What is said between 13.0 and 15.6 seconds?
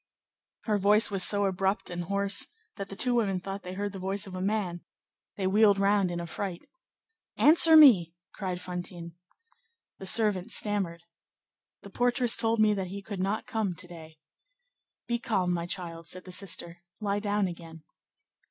could not come to day." "Be calm,